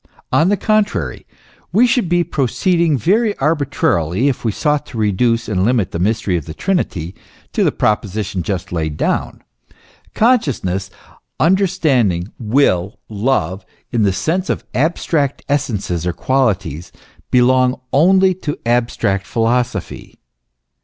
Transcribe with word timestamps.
On 0.31 0.49
the 0.49 0.57
contrary, 0.57 1.27
we 1.71 1.85
should 1.85 2.09
be 2.09 2.23
proceeding 2.23 2.97
very 2.97 3.37
arbitrarily 3.37 4.29
if 4.29 4.43
we 4.43 4.51
sought 4.51 4.83
to 4.87 4.97
reduce 4.97 5.47
and 5.47 5.63
limit 5.63 5.91
the 5.91 5.99
mystery 5.99 6.35
of 6.37 6.45
the 6.47 6.55
Trinity 6.55 7.13
to 7.53 7.63
the 7.63 7.71
proposi 7.71 8.25
tion 8.25 8.41
just 8.41 8.71
laid 8.71 8.97
down. 8.97 9.43
Consciousness, 10.15 10.89
understanding, 11.39 12.31
will, 12.39 12.97
love, 13.09 13.63
in 13.91 14.01
the 14.01 14.11
sense 14.11 14.49
of 14.49 14.65
abstract 14.73 15.43
essences 15.47 16.07
or 16.07 16.13
qualities, 16.13 16.91
belong 17.29 17.79
only 17.93 18.33
to 18.33 18.57
abstract 18.65 19.27
philosophy. 19.27 20.17